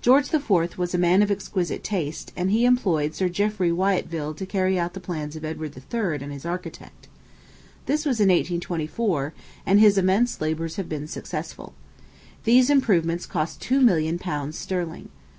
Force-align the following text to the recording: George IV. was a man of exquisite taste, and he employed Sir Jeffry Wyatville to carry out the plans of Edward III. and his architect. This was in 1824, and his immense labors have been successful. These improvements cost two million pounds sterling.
George 0.00 0.32
IV. 0.32 0.78
was 0.78 0.94
a 0.94 0.96
man 0.96 1.20
of 1.22 1.30
exquisite 1.30 1.84
taste, 1.84 2.32
and 2.34 2.50
he 2.50 2.64
employed 2.64 3.14
Sir 3.14 3.28
Jeffry 3.28 3.70
Wyatville 3.70 4.34
to 4.38 4.46
carry 4.46 4.78
out 4.78 4.94
the 4.94 5.00
plans 5.04 5.36
of 5.36 5.44
Edward 5.44 5.76
III. 5.76 6.24
and 6.24 6.32
his 6.32 6.46
architect. 6.46 7.08
This 7.84 8.06
was 8.06 8.20
in 8.20 8.28
1824, 8.30 9.34
and 9.66 9.78
his 9.78 9.98
immense 9.98 10.40
labors 10.40 10.76
have 10.76 10.88
been 10.88 11.06
successful. 11.06 11.74
These 12.44 12.70
improvements 12.70 13.26
cost 13.26 13.60
two 13.60 13.82
million 13.82 14.18
pounds 14.18 14.56
sterling. 14.58 15.10